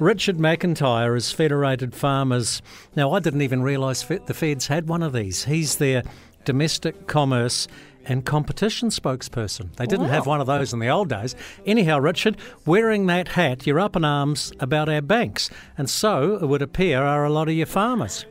[0.00, 2.62] Richard McIntyre is Federated Farmers.
[2.96, 5.44] Now, I didn't even realise the Feds had one of these.
[5.44, 6.02] He's their
[6.46, 7.68] domestic commerce
[8.06, 9.76] and competition spokesperson.
[9.76, 10.12] They didn't wow.
[10.12, 11.36] have one of those in the old days.
[11.66, 16.46] Anyhow, Richard, wearing that hat, you're up in arms about our banks, and so it
[16.46, 18.24] would appear are a lot of your farmers.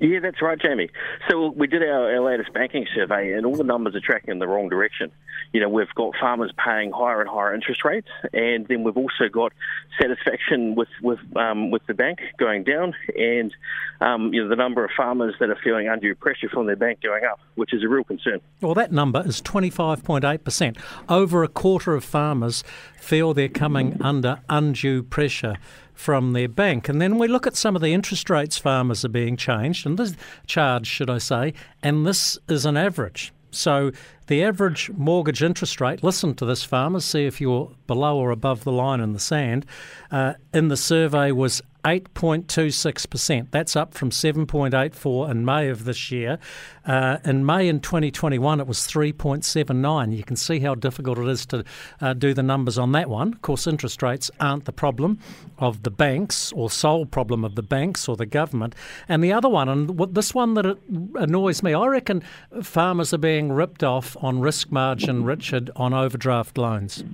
[0.00, 0.90] Yeah, that's right, Jamie.
[1.28, 4.38] So we did our, our latest banking survey, and all the numbers are tracking in
[4.38, 5.10] the wrong direction.
[5.52, 9.28] You know, we've got farmers paying higher and higher interest rates, and then we've also
[9.32, 9.52] got
[9.98, 13.54] satisfaction with with um, with the bank going down, and
[14.00, 17.00] um, you know the number of farmers that are feeling undue pressure from their bank
[17.00, 18.40] going up, which is a real concern.
[18.60, 20.76] Well, that number is twenty five point eight percent.
[21.08, 22.64] Over a quarter of farmers
[22.98, 25.56] feel they're coming under undue pressure
[25.96, 26.88] from their bank.
[26.88, 29.98] And then we look at some of the interest rates farmers are being changed, and
[29.98, 30.14] this
[30.46, 33.32] charged, should I say, and this is an average.
[33.50, 33.90] So
[34.26, 38.64] the average mortgage interest rate, listen to this, farmers, see if you're below or above
[38.64, 39.64] the line in the sand,
[40.10, 43.52] uh, in the survey was 8.26%.
[43.52, 46.40] That's up from 7.84 in May of this year.
[46.84, 50.16] Uh, in May in 2021, it was 3.79.
[50.16, 51.64] You can see how difficult it is to
[52.00, 53.32] uh, do the numbers on that one.
[53.32, 55.20] Of course, interest rates aren't the problem
[55.58, 58.74] of the banks or sole problem of the banks or the government.
[59.08, 60.76] And the other one, and this one that
[61.14, 62.24] annoys me, I reckon
[62.64, 67.04] farmers are being ripped off on risk margin, Richard, on overdraft loans.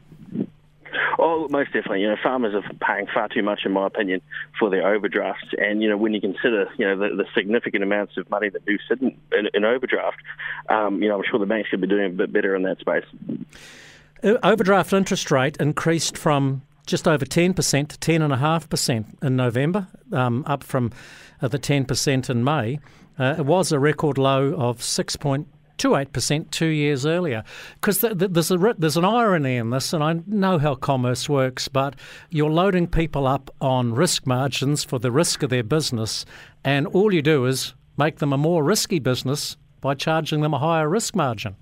[1.24, 2.00] Oh, most definitely.
[2.00, 4.20] You know, farmers are paying far too much, in my opinion,
[4.58, 5.54] for their overdrafts.
[5.56, 8.66] And you know, when you consider you know the, the significant amounts of money that
[8.66, 10.16] do sit in, in, in overdraft,
[10.68, 12.80] um, you know, I'm sure the banks could be doing a bit better in that
[12.80, 13.04] space.
[14.24, 20.64] Uh, overdraft interest rate increased from just over 10% to 10.5% in November, um, up
[20.64, 20.90] from
[21.40, 22.80] uh, the 10% in May.
[23.16, 25.46] Uh, it was a record low of 6.2
[25.82, 27.42] to 8% two years earlier.
[27.74, 31.66] Because th- th- there's, there's an irony in this, and I know how commerce works,
[31.66, 31.96] but
[32.30, 36.24] you're loading people up on risk margins for the risk of their business,
[36.64, 40.58] and all you do is make them a more risky business by charging them a
[40.58, 41.56] higher risk margin.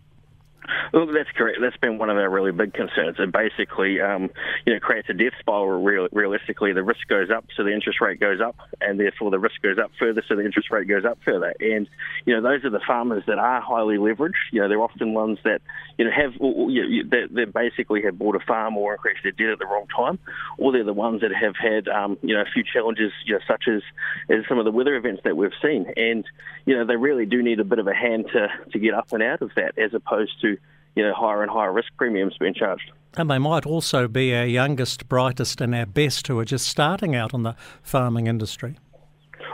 [0.92, 1.58] Look, that's correct.
[1.60, 3.16] That's been one of our really big concerns.
[3.18, 4.30] It basically, um,
[4.66, 5.82] you know, creates a death spiral.
[5.82, 9.38] Real, realistically, the risk goes up, so the interest rate goes up, and therefore the
[9.38, 11.54] risk goes up further, so the interest rate goes up further.
[11.60, 11.88] And
[12.24, 14.50] you know, those are the farmers that are highly leveraged.
[14.52, 15.62] You know, they're often ones that
[15.96, 19.50] you know have, you know, that basically have bought a farm or increased their debt
[19.50, 20.18] at the wrong time,
[20.58, 23.40] or they're the ones that have had, um, you know, a few challenges, you know,
[23.46, 23.82] such as
[24.28, 25.86] as some of the weather events that we've seen.
[25.96, 26.24] And
[26.66, 29.12] you know, they really do need a bit of a hand to to get up
[29.12, 30.58] and out of that, as opposed to
[30.94, 32.90] you know, higher and higher risk premiums being charged.
[33.16, 37.16] And they might also be our youngest, brightest, and our best who are just starting
[37.16, 38.78] out in the farming industry.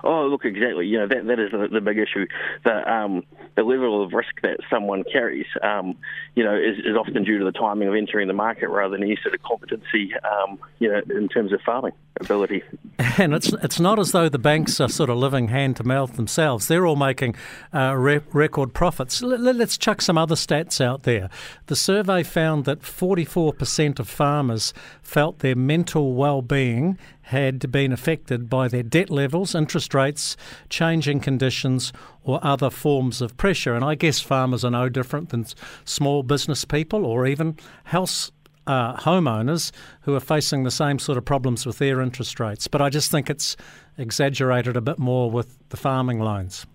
[0.04, 0.86] Oh, look, exactly.
[0.86, 2.26] You know that that is the, the big issue.
[2.64, 3.24] The um,
[3.56, 5.96] the level of risk that someone carries, um,
[6.34, 9.02] you know, is, is often due to the timing of entering the market rather than
[9.02, 12.62] any sort of competency, um, you know, in terms of farming ability.
[13.18, 16.16] And it's it's not as though the banks are sort of living hand to mouth
[16.16, 16.66] themselves.
[16.66, 17.34] They're all making
[17.72, 19.22] uh, re- record profits.
[19.22, 21.28] Let, us chuck some other stats out there.
[21.66, 24.72] The survey found that 44% of farmers
[25.02, 30.36] felt their mental well-being had been affected by their debt levels, interest rates,
[30.68, 33.74] changing conditions, or other forms of pressure.
[33.74, 35.46] And I guess farmers are no different than
[35.84, 38.30] small business people or even house
[38.66, 39.72] uh, homeowners
[40.02, 42.68] who are facing the same sort of problems with their interest rates.
[42.68, 43.56] But I just think it's
[43.98, 46.66] exaggerated a bit more with the farming loans.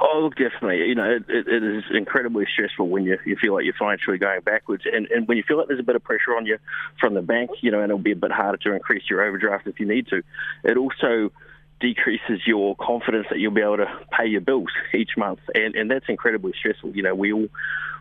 [0.00, 0.86] Oh, definitely.
[0.86, 4.40] You know, it, it is incredibly stressful when you, you feel like you're financially going
[4.40, 6.58] backwards, and, and when you feel like there's a bit of pressure on you
[7.00, 9.66] from the bank, you know, and it'll be a bit harder to increase your overdraft
[9.66, 10.22] if you need to.
[10.64, 11.32] It also
[11.80, 13.86] decreases your confidence that you'll be able to
[14.16, 16.96] pay your bills each month, and and that's incredibly stressful.
[16.96, 17.48] You know, we all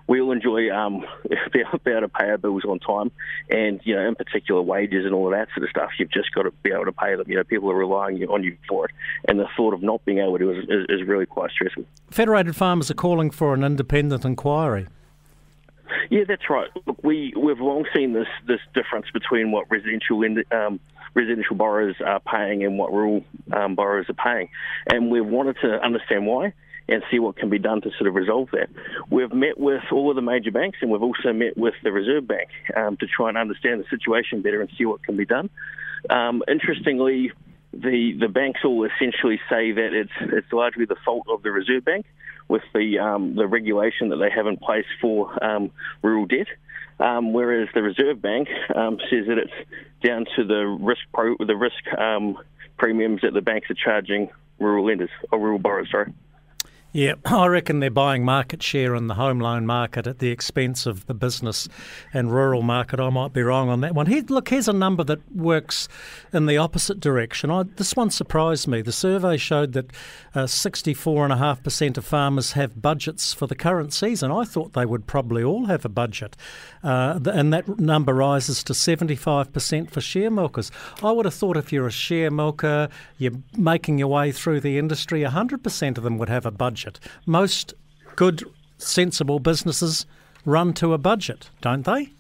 [0.08, 1.06] we all enjoy um,
[1.52, 3.12] being able to pay our bills on time,
[3.50, 5.92] and you know, in particular, wages and all of that sort of stuff.
[6.00, 7.30] You've just got to be able to pay them.
[7.30, 8.92] You know, people are relying on you for it,
[9.28, 11.84] and the thought of not being able to is, is, is really quite stressful.
[12.10, 14.88] Federated farmers are calling for an independent inquiry.
[16.10, 16.70] Yeah, that's right.
[16.86, 20.80] Look, we we've long seen this this difference between what residential um,
[21.14, 24.50] residential borrowers are paying and what rural um, borrowers are paying,
[24.88, 26.54] and we've wanted to understand why
[26.90, 28.70] and see what can be done to sort of resolve that.
[29.10, 32.28] We've met with all of the major banks and we've also met with the Reserve
[32.28, 35.50] Bank um, to try and understand the situation better and see what can be done.
[36.10, 37.32] Um, interestingly,
[37.74, 41.84] the the banks all essentially say that it's it's largely the fault of the Reserve
[41.84, 42.06] Bank
[42.48, 46.48] with the um, the regulation that they have in place for um, rural debt.
[47.00, 49.70] Um, whereas the Reserve Bank um, says that it's
[50.04, 52.38] down to the risk pro, the risk um,
[52.78, 54.30] premiums that the banks are charging
[54.60, 55.90] rural lenders or rural borrowers.
[55.92, 56.12] Sorry.
[56.98, 60.88] Yeah, I reckon they're buying market share in the home loan market at the expense
[60.88, 61.70] of the business
[62.12, 63.00] and rural market.
[63.00, 64.08] I might be wrong on that one.
[64.08, 65.88] Here, look, here's a number that works
[66.34, 67.52] in the opposite direction.
[67.52, 68.82] I, this one surprised me.
[68.82, 69.92] The survey showed that
[70.34, 74.32] uh, 64.5% of farmers have budgets for the current season.
[74.32, 76.36] I thought they would probably all have a budget.
[76.84, 80.72] Uh, and that number rises to 75% for share milkers.
[81.04, 82.90] I would have thought if you're a share milker,
[83.20, 86.87] you're making your way through the industry, 100% of them would have a budget.
[87.26, 87.74] Most
[88.16, 88.44] good,
[88.78, 90.06] sensible businesses
[90.46, 92.12] run to a budget, don't they?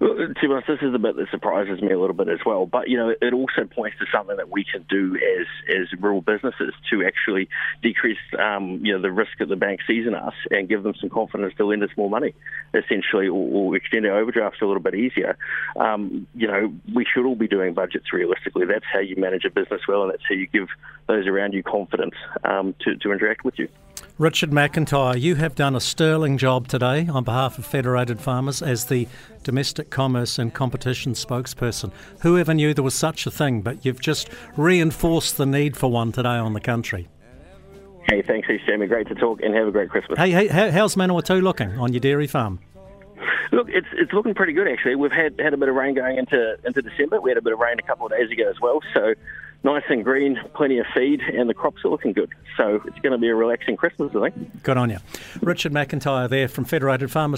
[0.00, 0.14] Well,
[0.50, 2.66] honest, this is the bit that surprises me a little bit as well.
[2.66, 5.46] But you know, it also points to something that we can do as
[5.76, 7.48] as rural businesses to actually
[7.82, 10.94] decrease, um, you know, the risk that the bank sees in us and give them
[11.00, 12.34] some confidence to lend us more money,
[12.74, 15.36] essentially, or, or extend our overdrafts a little bit easier.
[15.76, 18.66] Um, you know, we should all be doing budgets realistically.
[18.66, 20.68] That's how you manage a business well, and that's how you give
[21.08, 22.14] those around you confidence
[22.44, 23.68] um, to to interact with you.
[24.18, 28.86] Richard McIntyre, you have done a sterling job today on behalf of Federated Farmers as
[28.86, 29.06] the
[29.44, 31.92] domestic commerce and competition spokesperson.
[32.22, 36.10] Whoever knew there was such a thing, but you've just reinforced the need for one
[36.10, 37.06] today on the country.
[38.10, 38.88] Hey, thanks, Jamie.
[38.88, 40.18] Great to talk and have a great Christmas.
[40.18, 42.58] Hey, hey how's Manawatu looking on your dairy farm?
[43.52, 44.96] Look, it's it's looking pretty good actually.
[44.96, 47.20] We've had had a bit of rain going into into December.
[47.20, 49.14] We had a bit of rain a couple of days ago as well, so
[49.62, 52.30] nice and green, plenty of feed, and the crops are looking good.
[52.56, 54.62] So it's going to be a relaxing Christmas, I think.
[54.62, 54.98] Good on you.
[55.40, 57.36] Richard McIntyre there from Federated Farmers.